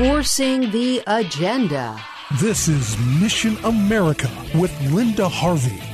[0.00, 2.02] Forcing the agenda.
[2.40, 5.89] This is Mission America with Linda Harvey.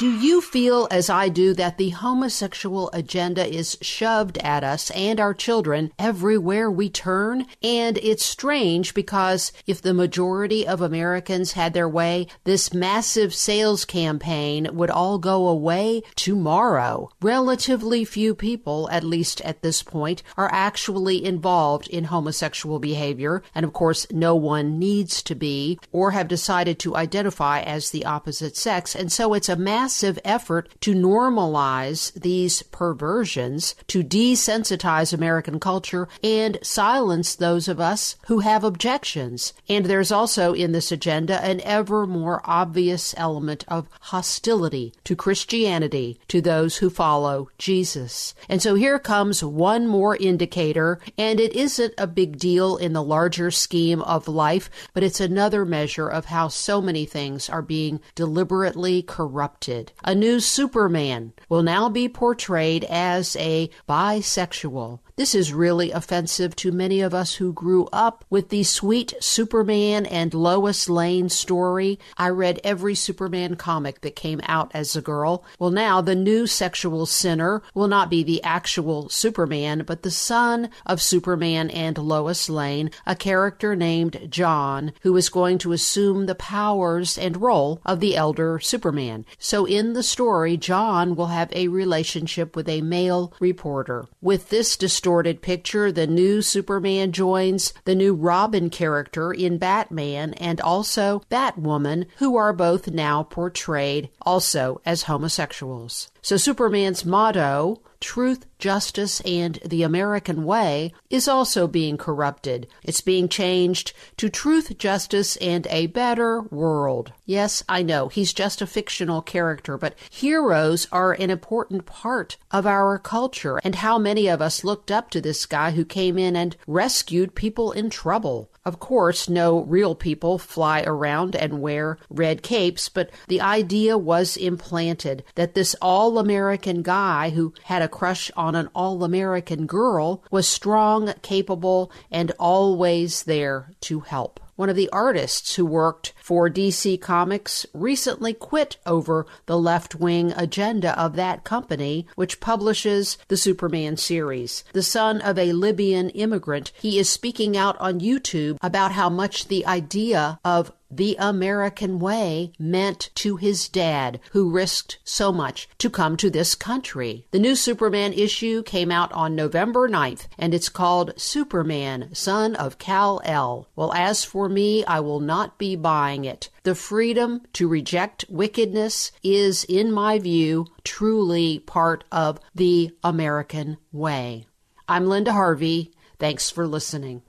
[0.00, 5.20] Do you feel, as I do, that the homosexual agenda is shoved at us and
[5.20, 7.46] our children everywhere we turn?
[7.62, 13.84] And it's strange because if the majority of Americans had their way, this massive sales
[13.84, 17.10] campaign would all go away tomorrow.
[17.22, 23.64] Relatively few people, at least at this point, are actually involved in homosexual behavior, and
[23.64, 28.56] of course, no one needs to be or have decided to identify as the opposite
[28.56, 35.60] sex, and so it's a massive massive effort to normalize these perversions, to desensitize American
[35.60, 39.52] culture, and silence those of us who have objections.
[39.68, 46.18] And there's also in this agenda an ever more obvious element of hostility to Christianity,
[46.28, 48.34] to those who follow Jesus.
[48.48, 53.02] And so here comes one more indicator, and it isn't a big deal in the
[53.02, 58.00] larger scheme of life, but it's another measure of how so many things are being
[58.14, 59.73] deliberately corrupted.
[60.04, 65.00] A new Superman will now be portrayed as a bisexual.
[65.16, 70.06] This is really offensive to many of us who grew up with the sweet Superman
[70.06, 72.00] and Lois Lane story.
[72.18, 75.44] I read every Superman comic that came out as a girl.
[75.60, 80.70] Well, now the new sexual sinner will not be the actual Superman, but the son
[80.84, 86.34] of Superman and Lois Lane, a character named John, who is going to assume the
[86.34, 89.26] powers and role of the elder Superman.
[89.38, 94.06] So in the story, John will have a relationship with a male reporter.
[94.20, 100.60] With this distorted picture, the new Superman joins the new Robin character in Batman and
[100.60, 106.10] also Batwoman, who are both now portrayed also as homosexuals.
[106.22, 112.68] So Superman's motto, truth, justice, and the American way, is also being corrupted.
[112.82, 117.12] It's being changed to truth, justice, and a better world.
[117.24, 122.66] Yes, I know, he's just a fictional character, but heroes are an important part of
[122.66, 126.36] our culture, and how many of us looked up to this guy who came in
[126.36, 128.50] and rescued people in trouble.
[128.66, 134.36] Of course, no real people fly around and wear red capes, but the idea was
[134.36, 140.24] implanted that this all American guy who had a crush on an all American girl
[140.28, 144.40] was strong, capable, and always there to help.
[144.56, 150.32] One of the artists who worked for DC Comics recently quit over the left wing
[150.36, 154.62] agenda of that company, which publishes the Superman series.
[154.72, 159.48] The son of a Libyan immigrant, he is speaking out on YouTube about how much
[159.48, 165.90] the idea of the American way meant to his dad, who risked so much to
[165.90, 167.26] come to this country.
[167.30, 172.78] The new Superman issue came out on November 9th, and it's called Superman, Son of
[172.78, 173.68] Kal-El.
[173.76, 176.50] Well, as for me, I will not be buying it.
[176.62, 184.46] The freedom to reject wickedness is, in my view, truly part of the American way.
[184.88, 185.92] I'm Linda Harvey.
[186.18, 187.22] Thanks for listening.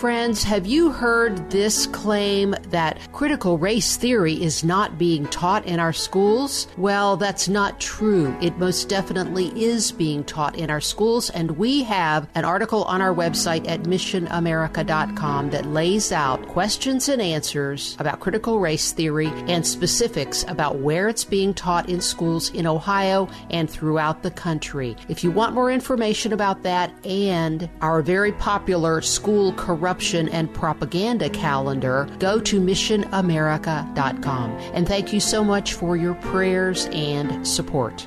[0.00, 5.78] Friends, have you heard this claim that critical race theory is not being taught in
[5.78, 6.68] our schools?
[6.78, 8.34] Well, that's not true.
[8.40, 13.02] It most definitely is being taught in our schools, and we have an article on
[13.02, 19.66] our website at missionamerica.com that lays out questions and answers about critical race theory and
[19.66, 24.96] specifics about where it's being taught in schools in Ohio and throughout the country.
[25.10, 30.54] If you want more information about that and our very popular school corruption, corruption and
[30.54, 34.50] propaganda calendar, go to missionamerica.com.
[34.72, 38.06] And thank you so much for your prayers and support.